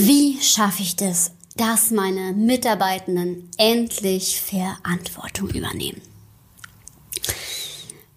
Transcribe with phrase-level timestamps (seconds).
[0.00, 6.00] Wie schaffe ich das, dass meine Mitarbeitenden endlich Verantwortung übernehmen?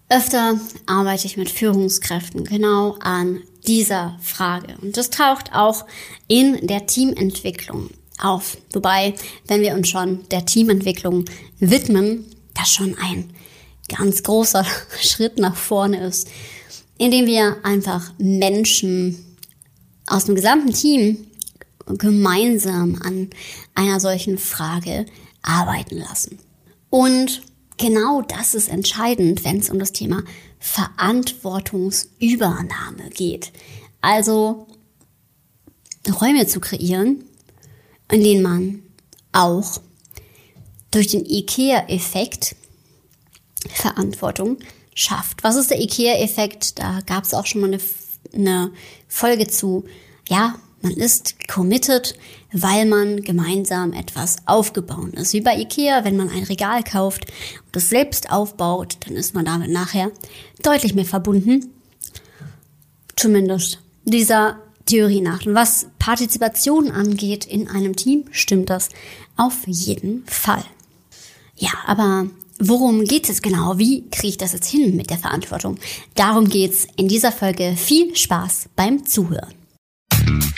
[0.07, 4.75] Öfter arbeite ich mit Führungskräften genau an dieser Frage.
[4.79, 5.85] Und das taucht auch
[6.27, 7.89] in der Teamentwicklung
[8.19, 8.57] auf.
[8.73, 9.15] Wobei,
[9.47, 11.25] wenn wir uns schon der Teamentwicklung
[11.57, 13.33] widmen, das schon ein
[13.87, 14.67] ganz großer
[15.01, 16.29] Schritt nach vorne ist,
[16.99, 19.37] indem wir einfach Menschen
[20.05, 21.25] aus dem gesamten Team
[21.87, 23.29] gemeinsam an
[23.75, 25.05] einer solchen Frage
[25.41, 26.39] arbeiten lassen.
[26.89, 27.41] Und
[27.77, 30.23] genau das ist entscheidend, wenn es um das Thema
[30.59, 33.51] Verantwortungsübernahme geht.
[34.01, 34.67] Also
[36.09, 37.23] Räume zu kreieren,
[38.11, 38.83] in denen man
[39.31, 39.79] auch
[40.91, 42.55] durch den IKEA-Effekt
[43.69, 44.57] Verantwortung
[44.93, 45.43] schafft.
[45.43, 46.79] Was ist der IKEA-Effekt?
[46.79, 47.79] Da gab es auch schon mal eine,
[48.33, 48.71] eine
[49.07, 49.85] Folge zu.
[50.27, 52.15] Ja, man ist committed,
[52.51, 55.33] weil man gemeinsam etwas aufgebaut ist.
[55.33, 57.25] Wie bei Ikea, wenn man ein Regal kauft
[57.65, 60.11] und es selbst aufbaut, dann ist man damit nachher
[60.61, 61.71] deutlich mehr verbunden.
[63.15, 65.45] Zumindest dieser Theorie nach.
[65.45, 68.89] Und was Partizipation angeht in einem Team, stimmt das
[69.37, 70.65] auf jeden Fall.
[71.55, 72.27] Ja, aber
[72.59, 73.77] worum geht es genau?
[73.77, 75.77] Wie kriege ich das jetzt hin mit der Verantwortung?
[76.15, 77.75] Darum geht's in dieser Folge.
[77.77, 79.60] Viel Spaß beim Zuhören.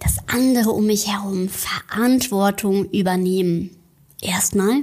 [0.00, 3.76] dass andere um mich herum Verantwortung übernehmen.
[4.20, 4.82] Erstmal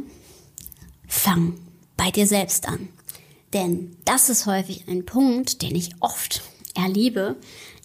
[1.07, 1.59] fang
[1.97, 2.89] bei dir selbst an.
[3.53, 6.42] Denn das ist häufig ein Punkt, den ich oft
[6.75, 7.36] erlebe.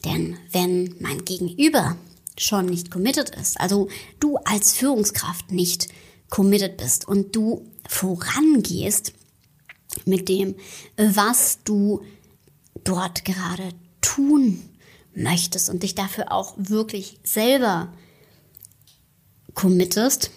[0.04, 1.96] Denn wenn mein Gegenüber
[2.38, 3.88] schon nicht committed ist, also
[4.20, 5.88] du als Führungskraft nicht
[6.28, 9.12] committed bist und du vorangehst
[10.04, 10.54] mit dem,
[10.96, 12.02] was du
[12.84, 13.70] dort gerade
[14.00, 14.62] tun
[15.14, 17.92] möchtest und dich dafür auch wirklich selber
[19.54, 20.30] committest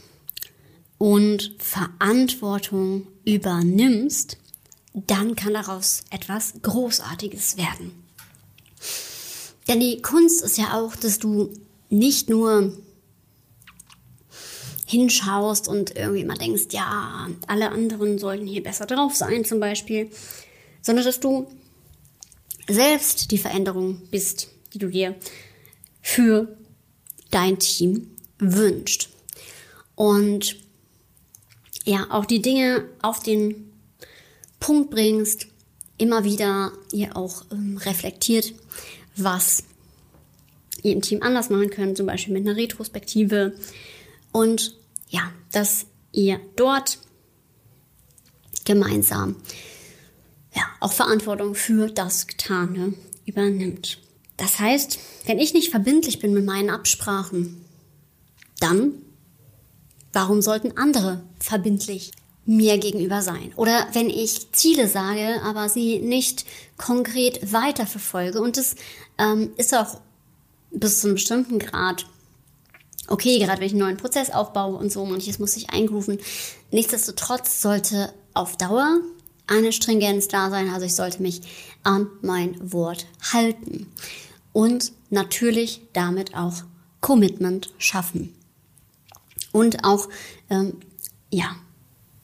[0.97, 4.37] und Verantwortung übernimmst,
[4.93, 7.91] dann kann daraus etwas Großartiges werden.
[9.67, 11.51] Denn die Kunst ist ja auch, dass du
[11.89, 12.77] nicht nur
[14.85, 20.11] hinschaust und irgendwie mal denkst, ja, alle anderen sollten hier besser drauf sein zum Beispiel,
[20.81, 21.47] sondern dass du
[22.67, 25.15] selbst die Veränderung bist, die du dir
[26.01, 26.55] für
[27.31, 29.09] dein Team wünscht.
[29.95, 30.57] Und
[31.85, 33.71] ja, auch die Dinge auf den
[34.59, 35.47] Punkt bringst,
[35.97, 38.53] immer wieder ihr auch ähm, reflektiert,
[39.15, 39.63] was
[40.83, 43.55] ihr im Team anders machen könnt, zum Beispiel mit einer Retrospektive.
[44.33, 44.75] Und
[45.07, 46.99] ja, dass ihr dort
[48.65, 49.37] gemeinsam
[50.53, 52.93] ja, auch Verantwortung für das Getane
[53.25, 53.99] übernimmt.
[54.37, 57.63] Das heißt, wenn ich nicht verbindlich bin mit meinen Absprachen,
[58.59, 58.93] dann
[60.13, 62.11] warum sollten andere verbindlich
[62.45, 63.51] mir gegenüber sein?
[63.55, 66.45] Oder wenn ich Ziele sage, aber sie nicht
[66.77, 68.75] konkret weiterverfolge und das
[69.17, 69.99] ähm, ist auch
[70.71, 72.05] bis zu einem bestimmten Grad
[73.07, 76.19] okay, gerade wenn ich einen neuen Prozess aufbaue und so, manches muss sich eingrooven.
[76.71, 78.99] Nichtsdestotrotz sollte auf Dauer
[79.47, 81.41] eine Stringenz da sein, also ich sollte mich
[81.83, 83.87] an mein Wort halten
[84.55, 86.63] und natürlich damit auch
[87.01, 88.33] Commitment schaffen.
[89.51, 90.07] Und auch,
[90.49, 90.77] ähm,
[91.29, 91.57] ja,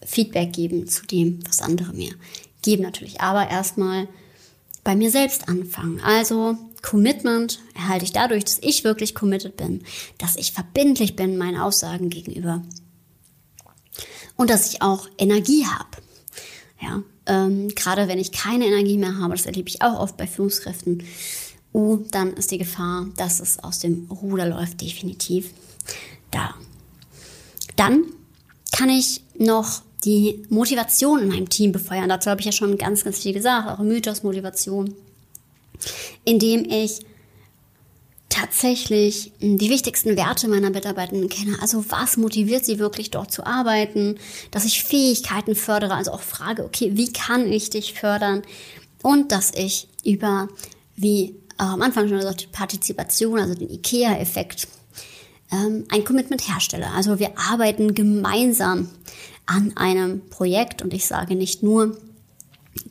[0.06, 2.14] Feedback geben zu dem, was andere mir
[2.62, 3.20] geben natürlich.
[3.20, 4.08] Aber erstmal
[4.86, 6.00] bei mir selbst anfangen.
[6.00, 9.84] Also Commitment erhalte ich dadurch, dass ich wirklich committed bin,
[10.18, 12.64] dass ich verbindlich bin meinen Aussagen gegenüber
[14.38, 15.97] und dass ich auch Energie habe.
[16.82, 20.28] Ja, ähm, gerade wenn ich keine Energie mehr habe, das erlebe ich auch oft bei
[20.28, 21.03] Führungskräften,
[21.73, 25.52] uh, dann ist die Gefahr, dass es aus dem Ruder läuft, definitiv
[26.32, 26.56] da.
[27.76, 28.06] Dann
[28.72, 32.09] kann ich noch die Motivation in meinem Team befeuern.
[32.09, 34.96] Dazu habe ich ja schon ganz, ganz viel gesagt, auch Mythos-Motivation,
[36.26, 37.02] indem ich
[38.29, 41.58] tatsächlich die wichtigsten Werte meiner Mitarbeitenden kenne.
[41.62, 44.17] Also was motiviert sie wirklich dort zu arbeiten,
[44.52, 48.41] dass ich Fähigkeiten fördere, also auch frage, okay, wie kann ich dich fördern?
[49.03, 50.47] Und dass ich über,
[50.96, 51.35] wie
[51.66, 54.67] am Anfang schon gesagt, Partizipation, also den IKEA-Effekt,
[55.52, 56.87] ähm, ein Commitment herstelle.
[56.91, 58.90] Also wir arbeiten gemeinsam
[59.46, 61.97] an einem Projekt und ich sage nicht nur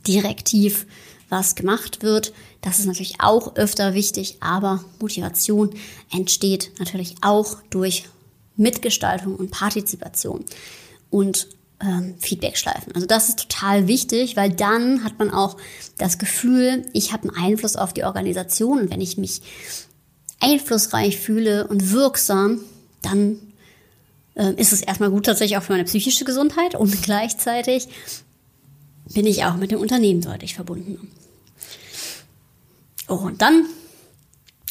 [0.06, 0.86] direktiv,
[1.28, 2.32] was gemacht wird.
[2.60, 5.70] Das ist natürlich auch öfter wichtig, aber Motivation
[6.12, 8.04] entsteht natürlich auch durch
[8.56, 10.44] Mitgestaltung und Partizipation
[11.08, 11.48] und
[11.82, 12.94] ähm, Feedbackschleifen.
[12.94, 15.56] Also das ist total wichtig, weil dann hat man auch
[15.98, 19.42] das Gefühl, ich habe einen Einfluss auf die Organisation und wenn ich mich
[20.40, 22.60] einflussreich fühle und wirksam,
[23.02, 23.38] dann
[24.34, 27.88] äh, ist es erstmal gut tatsächlich auch für meine psychische Gesundheit und gleichzeitig
[29.12, 31.10] bin ich auch mit dem Unternehmen deutlich verbunden.
[33.08, 33.66] Oh, und dann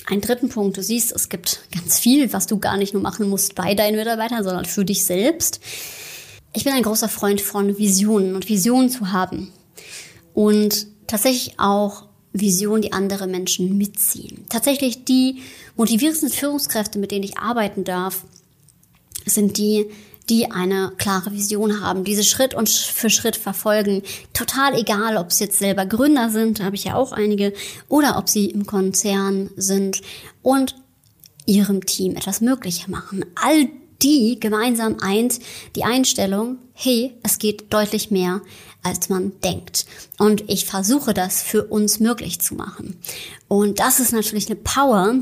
[0.05, 0.77] einen dritten Punkt.
[0.77, 3.97] Du siehst, es gibt ganz viel, was du gar nicht nur machen musst bei deinen
[3.97, 5.59] Mitarbeitern, sondern für dich selbst.
[6.53, 9.51] Ich bin ein großer Freund von Visionen und Visionen zu haben.
[10.33, 14.45] Und tatsächlich auch Visionen, die andere Menschen mitziehen.
[14.49, 15.41] Tatsächlich die
[15.75, 18.23] motivierendsten Führungskräfte, mit denen ich arbeiten darf,
[19.25, 19.87] sind die,
[20.29, 24.03] die eine klare Vision haben, diese Schritt und für Schritt verfolgen.
[24.33, 27.53] Total egal, ob sie jetzt selber Gründer sind, da habe ich ja auch einige,
[27.87, 30.01] oder ob sie im Konzern sind
[30.43, 30.75] und
[31.45, 33.25] ihrem Team etwas möglicher machen.
[33.35, 33.67] All
[34.01, 35.39] die gemeinsam eint
[35.75, 38.41] die Einstellung, hey, es geht deutlich mehr,
[38.83, 39.85] als man denkt.
[40.17, 42.97] Und ich versuche das für uns möglich zu machen.
[43.47, 45.15] Und das ist natürlich eine Power,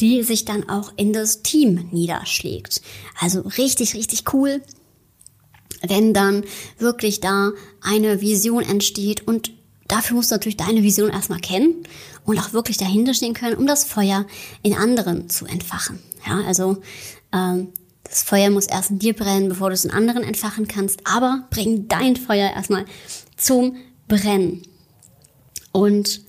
[0.00, 2.82] die sich dann auch in das Team niederschlägt.
[3.18, 4.60] Also richtig, richtig cool,
[5.82, 6.44] wenn dann
[6.78, 9.52] wirklich da eine Vision entsteht und
[9.88, 11.86] dafür musst du natürlich deine Vision erstmal kennen
[12.24, 14.26] und auch wirklich dahinter stehen können, um das Feuer
[14.62, 16.00] in anderen zu entfachen.
[16.26, 16.78] Ja, also
[17.32, 17.68] ähm,
[18.08, 21.46] das Feuer muss erst in dir brennen, bevor du es in anderen entfachen kannst, aber
[21.50, 22.84] bring dein Feuer erstmal
[23.36, 23.76] zum
[24.08, 24.62] Brennen.
[25.72, 26.22] Und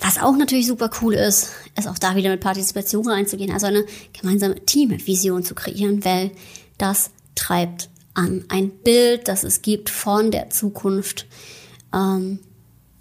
[0.00, 3.84] was auch natürlich super cool ist, ist auch da wieder mit Partizipation reinzugehen, also eine
[4.12, 6.30] gemeinsame Teamvision zu kreieren, weil
[6.78, 11.26] das treibt an ein Bild, das es gibt von der Zukunft.
[11.92, 12.40] Ähm,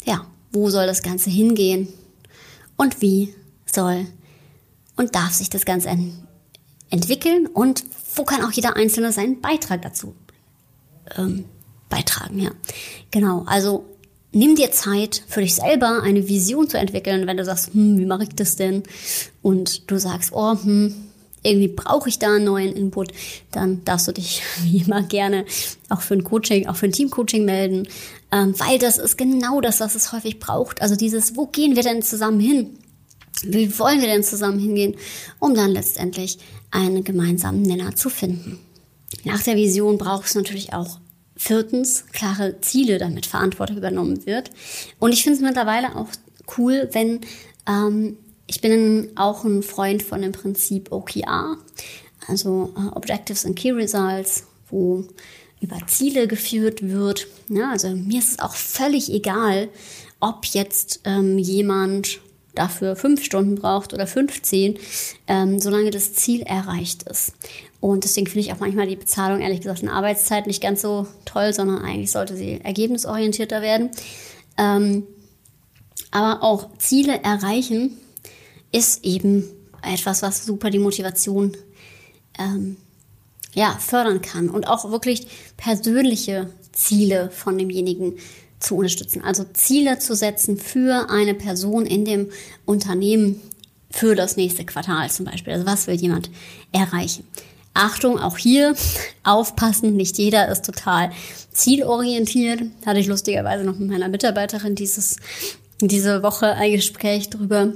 [0.05, 1.87] ja, wo soll das Ganze hingehen
[2.75, 3.33] und wie
[3.71, 4.07] soll
[4.95, 5.89] und darf sich das Ganze
[6.89, 7.83] entwickeln und
[8.15, 10.15] wo kann auch jeder Einzelne seinen Beitrag dazu
[11.17, 11.45] ähm,
[11.89, 12.51] beitragen, ja.
[13.11, 13.85] Genau, also
[14.31, 18.05] nimm dir Zeit für dich selber eine Vision zu entwickeln, wenn du sagst, hm, wie
[18.05, 18.83] mache ich das denn?
[19.41, 20.93] Und du sagst, oh, hm,
[21.43, 23.11] irgendwie brauche ich da einen neuen Input,
[23.51, 25.45] dann darfst du dich wie immer gerne
[25.89, 27.87] auch für ein Coaching, auch für ein Teamcoaching melden,
[28.31, 30.81] ähm, weil das ist genau das, was es häufig braucht.
[30.81, 32.77] Also dieses, wo gehen wir denn zusammen hin?
[33.43, 34.95] Wie wollen wir denn zusammen hingehen,
[35.39, 36.39] um dann letztendlich
[36.71, 38.59] einen gemeinsamen Nenner zu finden?
[39.23, 40.99] Nach der Vision braucht es natürlich auch
[41.35, 44.49] viertens klare Ziele, damit Verantwortung übernommen wird.
[44.99, 46.07] Und ich finde es mittlerweile auch
[46.57, 47.21] cool, wenn
[47.67, 48.17] ähm,
[48.47, 51.57] ich bin auch ein Freund von dem Prinzip OKR,
[52.27, 55.05] also äh, Objectives and Key Results, wo
[55.61, 57.27] über Ziele geführt wird.
[57.49, 59.69] Ja, also mir ist es auch völlig egal,
[60.19, 62.19] ob jetzt ähm, jemand
[62.57, 64.77] dafür fünf Stunden braucht oder 15,
[65.27, 67.33] ähm, solange das Ziel erreicht ist.
[67.79, 71.07] Und deswegen finde ich auch manchmal die Bezahlung, ehrlich gesagt, in Arbeitszeit nicht ganz so
[71.25, 73.91] toll, sondern eigentlich sollte sie ergebnisorientierter werden.
[74.57, 75.03] Ähm,
[76.11, 77.97] aber auch Ziele erreichen
[78.71, 79.45] ist eben
[79.81, 81.55] etwas, was super die Motivation
[82.39, 82.77] ähm,
[83.53, 85.27] ja, fördern kann und auch wirklich
[85.57, 88.17] persönliche Ziele von demjenigen
[88.59, 89.21] zu unterstützen.
[89.23, 92.29] Also Ziele zu setzen für eine Person in dem
[92.65, 93.41] Unternehmen
[93.89, 95.53] für das nächste Quartal zum Beispiel.
[95.53, 96.29] Also was will jemand
[96.71, 97.25] erreichen?
[97.73, 98.75] Achtung, auch hier
[99.23, 101.11] aufpassen, nicht jeder ist total
[101.51, 102.61] zielorientiert.
[102.85, 105.17] Hatte ich lustigerweise noch mit meiner Mitarbeiterin dieses,
[105.79, 107.73] diese Woche ein Gespräch darüber,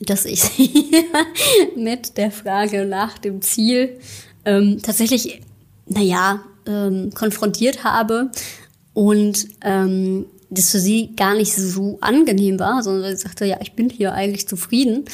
[0.00, 1.04] dass ich sie
[1.76, 3.98] mit der Frage nach dem Ziel
[4.44, 5.42] ähm, tatsächlich,
[5.86, 8.30] naja, ähm, konfrontiert habe
[9.00, 13.72] und ähm, das für sie gar nicht so angenehm war, sondern sie sagte, ja, ich
[13.72, 15.06] bin hier eigentlich zufrieden,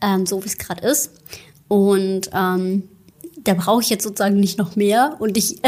[0.00, 1.10] ähm, so wie es gerade ist.
[1.66, 2.84] Und ähm,
[3.42, 5.16] da brauche ich jetzt sozusagen nicht noch mehr.
[5.18, 5.60] Und ich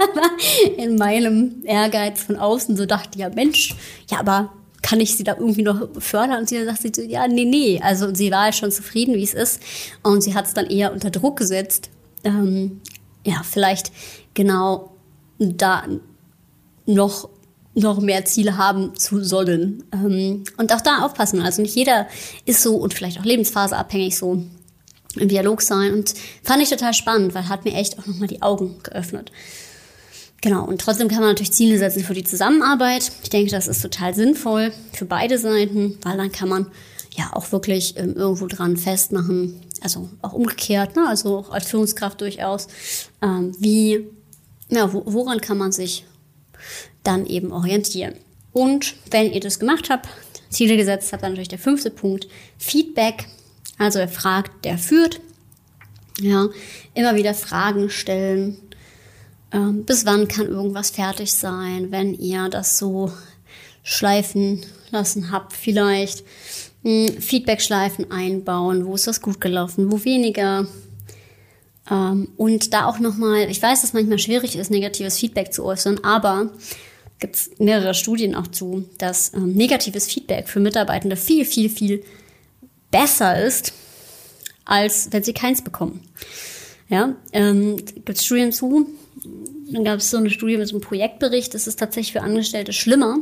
[0.78, 3.74] in meinem Ehrgeiz von außen so dachte, ja Mensch,
[4.10, 6.38] ja, aber kann ich sie da irgendwie noch fördern?
[6.38, 7.82] Und sie sagt sie so, ja, nee, nee.
[7.84, 9.60] Also sie war schon zufrieden, wie es ist.
[10.02, 11.90] Und sie hat es dann eher unter Druck gesetzt.
[12.24, 12.80] Ähm,
[13.26, 13.92] ja, vielleicht
[14.32, 14.94] genau
[15.38, 15.84] da
[16.86, 17.28] noch
[17.76, 19.82] noch mehr Ziele haben zu sollen.
[19.92, 21.40] Ähm, und auch da aufpassen.
[21.40, 22.06] Also nicht jeder
[22.44, 24.44] ist so und vielleicht auch lebensphaseabhängig so
[25.16, 25.92] im Dialog sein.
[25.92, 29.32] Und fand ich total spannend, weil hat mir echt auch nochmal die Augen geöffnet.
[30.40, 33.10] Genau, und trotzdem kann man natürlich Ziele setzen für die Zusammenarbeit.
[33.22, 36.66] Ich denke, das ist total sinnvoll für beide Seiten, weil dann kann man
[37.16, 41.08] ja auch wirklich ähm, irgendwo dran festmachen, also auch umgekehrt, ne?
[41.08, 42.66] also auch als Führungskraft durchaus,
[43.22, 44.06] ähm, wie,
[44.68, 46.04] ja, woran kann man sich
[47.02, 48.14] dann eben orientieren.
[48.52, 50.08] Und wenn ihr das gemacht habt,
[50.48, 52.28] Ziele gesetzt habt, dann natürlich der fünfte Punkt,
[52.58, 53.26] Feedback.
[53.78, 55.20] Also er fragt, der führt.
[56.20, 56.48] Ja,
[56.94, 58.58] immer wieder Fragen stellen.
[59.52, 63.12] Ähm, bis wann kann irgendwas fertig sein, wenn ihr das so
[63.82, 66.24] schleifen lassen habt, vielleicht.
[66.82, 70.66] Hm, Feedback-Schleifen einbauen, wo ist das gut gelaufen, wo weniger.
[71.90, 76.00] Ähm, und da auch nochmal, ich weiß, dass manchmal schwierig ist, negatives Feedback zu äußern,
[76.02, 76.50] aber
[77.18, 82.04] gibt es mehrere Studien auch zu, dass ähm, negatives Feedback für Mitarbeitende viel, viel, viel
[82.90, 83.72] besser ist,
[84.64, 86.00] als wenn sie keins bekommen.
[86.88, 88.86] Ja, ähm, gibt es Studien zu.
[89.70, 91.54] Dann gab es so eine Studie mit so einem Projektbericht.
[91.54, 93.18] Es ist tatsächlich für Angestellte schlimmer,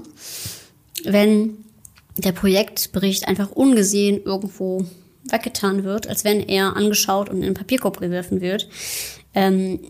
[1.05, 1.65] wenn
[2.17, 4.85] der Projektbericht einfach ungesehen irgendwo
[5.33, 8.69] weggetan wird, als wenn er angeschaut und in den Papierkorb geworfen wird.
[9.35, 9.81] Ähm,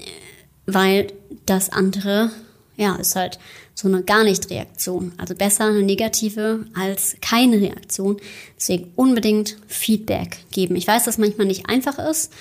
[0.66, 1.08] weil
[1.46, 2.30] das andere,
[2.76, 3.38] ja, ist halt
[3.74, 5.12] so eine gar nicht Reaktion.
[5.16, 8.18] Also besser eine negative als keine Reaktion.
[8.56, 10.76] Deswegen unbedingt Feedback geben.
[10.76, 12.32] Ich weiß, dass manchmal nicht einfach ist.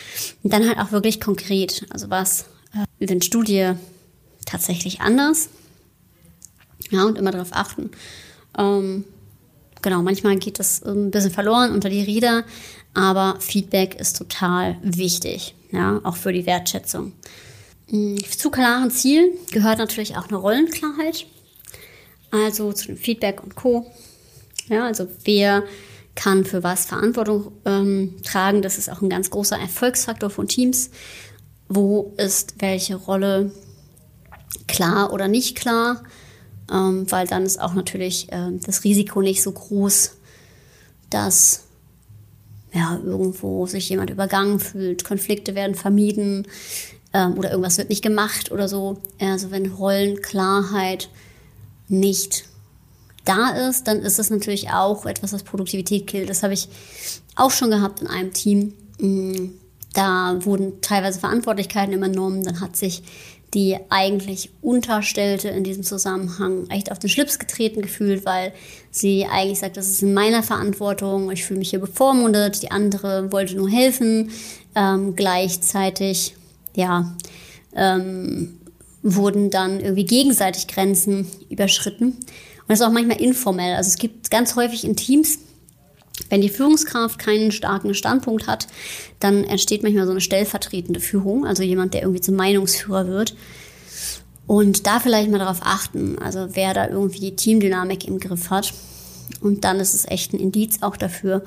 [0.44, 1.86] Und dann halt auch wirklich konkret.
[1.90, 3.74] Also was äh, in der Studie
[4.46, 5.50] tatsächlich anders.
[6.90, 7.90] Ja, und immer darauf achten.
[8.58, 9.06] Ähm,
[9.82, 12.44] genau, manchmal geht das ein bisschen verloren unter die Räder,
[12.94, 17.14] aber Feedback ist total wichtig, ja, auch für die Wertschätzung.
[17.90, 21.26] Mm, zu klaren Zielen gehört natürlich auch eine Rollenklarheit.
[22.32, 23.92] Also zu dem Feedback und Co.
[24.68, 25.64] Ja, also wer
[26.16, 28.62] kann für was Verantwortung ähm, tragen.
[28.62, 30.92] Das ist auch ein ganz großer Erfolgsfaktor von Teams.
[31.68, 33.52] Wo ist welche Rolle
[34.68, 36.04] klar oder nicht klar?
[36.72, 40.16] Ähm, weil dann ist auch natürlich äh, das Risiko nicht so groß,
[41.10, 41.64] dass
[42.74, 46.48] ja, irgendwo sich jemand übergangen fühlt, Konflikte werden vermieden,
[47.14, 48.98] ähm, oder irgendwas wird nicht gemacht oder so.
[49.20, 51.10] Also wenn Rollenklarheit
[51.88, 52.46] nicht
[53.26, 56.30] da ist, dann ist es natürlich auch etwas, was Produktivität killt.
[56.30, 56.70] Das habe ich
[57.36, 58.74] auch schon gehabt in einem Team.
[59.00, 59.50] Mm,
[59.94, 63.04] da wurden teilweise Verantwortlichkeiten übernommen, dann hat sich
[63.54, 68.54] die eigentlich Unterstellte in diesem Zusammenhang echt auf den Schlips getreten gefühlt, weil
[68.92, 73.32] sie eigentlich sagt, das ist in meiner Verantwortung, ich fühle mich hier bevormundet, die andere
[73.32, 74.32] wollte nur helfen.
[74.74, 76.36] Ähm, gleichzeitig
[76.76, 77.14] ja,
[77.76, 78.58] ähm,
[79.04, 82.06] wurden dann irgendwie gegenseitig Grenzen überschritten.
[82.06, 83.76] Und das ist auch manchmal informell.
[83.76, 85.40] Also es gibt ganz häufig in Teams,
[86.30, 88.68] wenn die Führungskraft keinen starken Standpunkt hat,
[89.20, 93.36] dann entsteht manchmal so eine stellvertretende Führung, also jemand, der irgendwie zum Meinungsführer wird.
[94.48, 98.74] Und da vielleicht mal darauf achten, also wer da irgendwie Teamdynamik im Griff hat.
[99.40, 101.44] Und dann ist es echt ein Indiz auch dafür,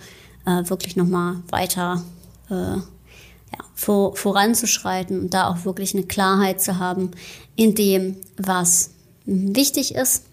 [0.46, 2.02] äh, wirklich nochmal weiter
[2.50, 7.10] äh, ja, vor, voranzuschreiten und da auch wirklich eine Klarheit zu haben
[7.56, 8.90] in dem, was
[9.26, 10.24] wichtig ist.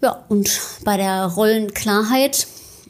[0.00, 2.46] Ja, und bei der Rollenklarheit,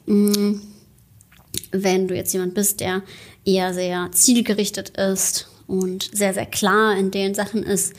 [0.06, 3.02] wenn du jetzt jemand bist, der
[3.44, 7.94] eher sehr zielgerichtet ist und sehr, sehr klar in den Sachen ist,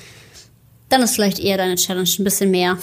[0.90, 2.78] dann ist vielleicht eher deine Challenge ein bisschen mehr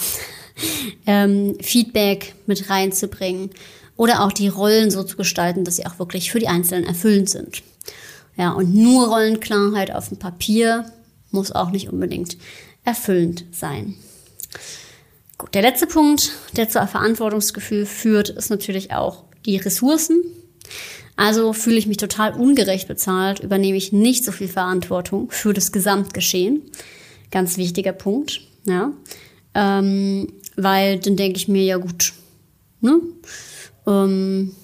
[1.05, 3.49] ähm, Feedback mit reinzubringen
[3.95, 7.29] oder auch die Rollen so zu gestalten, dass sie auch wirklich für die Einzelnen erfüllend
[7.29, 7.63] sind.
[8.35, 10.91] Ja, und nur Rollenklarheit auf dem Papier
[11.31, 12.37] muss auch nicht unbedingt
[12.83, 13.95] erfüllend sein.
[15.43, 20.23] Gut, der letzte Punkt, der zu Verantwortungsgefühl führt, ist natürlich auch die Ressourcen.
[21.17, 25.73] Also fühle ich mich total ungerecht bezahlt, übernehme ich nicht so viel Verantwortung für das
[25.73, 26.61] Gesamtgeschehen.
[27.29, 28.93] Ganz wichtiger Punkt, ja.
[29.53, 32.13] Ähm, weil dann denke ich mir, ja gut,
[32.79, 33.01] ne?
[33.85, 34.55] Ähm,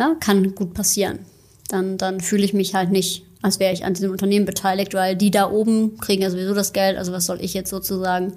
[0.00, 1.20] ja, kann gut passieren
[1.68, 5.16] dann, dann fühle ich mich halt nicht, als wäre ich an diesem Unternehmen beteiligt, weil
[5.16, 8.34] die da oben kriegen ja sowieso das Geld, also was soll ich jetzt sozusagen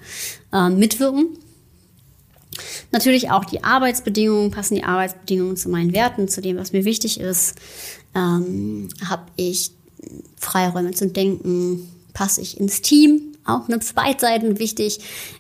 [0.53, 1.37] äh, mitwirken?
[2.91, 7.19] Natürlich auch die Arbeitsbedingungen, passen die Arbeitsbedingungen zu meinen Werten, zu dem, was mir wichtig
[7.19, 7.55] ist.
[8.13, 9.71] Ähm, Habe ich
[10.37, 11.89] Freiräume zum Denken?
[12.13, 13.35] Passe ich ins Team?
[13.45, 14.99] Auch eine Beidseiten wichtig.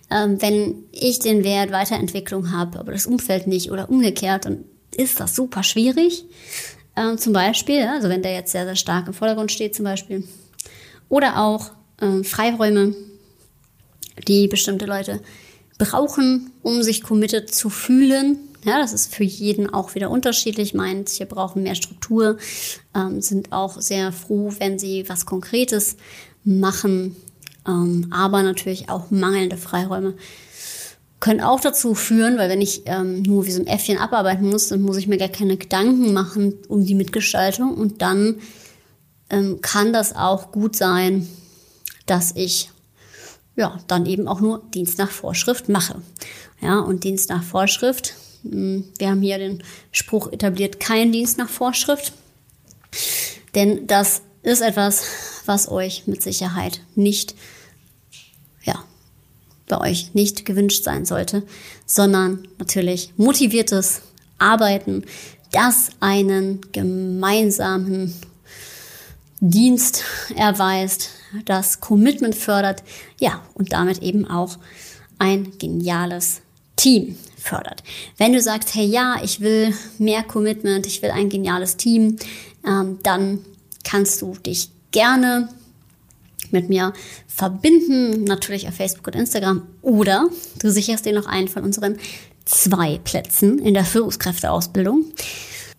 [0.09, 4.63] Ähm, wenn ich den Wert Weiterentwicklung habe, aber das Umfeld nicht oder umgekehrt, dann
[4.95, 6.25] ist das super schwierig.
[7.01, 10.23] Ähm, zum Beispiel, also wenn der jetzt sehr, sehr stark im Vordergrund steht zum Beispiel.
[11.09, 12.95] Oder auch ähm, Freiräume,
[14.27, 15.21] die bestimmte Leute
[15.77, 18.37] brauchen, um sich committed zu fühlen.
[18.63, 20.73] Ja, das ist für jeden auch wieder unterschiedlich.
[20.75, 22.37] Manche brauchen mehr Struktur,
[22.95, 25.97] ähm, sind auch sehr froh, wenn sie was Konkretes
[26.43, 27.15] machen,
[27.67, 30.13] ähm, aber natürlich auch mangelnde Freiräume
[31.21, 34.67] können auch dazu führen, weil wenn ich ähm, nur wie so ein Äffchen abarbeiten muss,
[34.67, 38.41] dann muss ich mir gar keine Gedanken machen um die Mitgestaltung und dann
[39.29, 41.29] ähm, kann das auch gut sein,
[42.07, 42.71] dass ich
[43.55, 46.01] ja dann eben auch nur Dienst nach Vorschrift mache.
[46.59, 51.49] Ja, und Dienst nach Vorschrift, hm, wir haben hier den Spruch etabliert, kein Dienst nach
[51.49, 52.13] Vorschrift,
[53.53, 55.03] denn das ist etwas,
[55.45, 57.35] was euch mit Sicherheit nicht
[59.71, 61.43] bei euch nicht gewünscht sein sollte,
[61.85, 64.01] sondern natürlich motiviertes
[64.37, 65.05] Arbeiten,
[65.51, 68.13] das einen gemeinsamen
[69.39, 70.03] Dienst
[70.35, 71.09] erweist,
[71.45, 72.83] das Commitment fördert,
[73.19, 74.57] ja, und damit eben auch
[75.17, 76.41] ein geniales
[76.75, 77.81] Team fördert.
[78.17, 82.17] Wenn du sagst, hey ja, ich will mehr Commitment, ich will ein geniales Team,
[82.67, 83.39] ähm, dann
[83.83, 85.49] kannst du dich gerne
[86.51, 86.93] mit mir
[87.27, 89.67] verbinden, natürlich auf Facebook und Instagram.
[89.81, 90.29] Oder
[90.59, 91.97] du sicherst dir noch einen von unseren
[92.45, 95.05] zwei Plätzen in der Führungskräfteausbildung.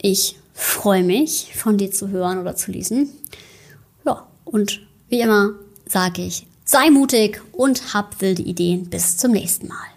[0.01, 3.11] Ich freue mich, von dir zu hören oder zu lesen.
[4.05, 5.53] Ja, und wie immer
[5.87, 8.89] sage ich, sei mutig und hab wilde Ideen.
[8.89, 9.92] Bis zum nächsten Mal.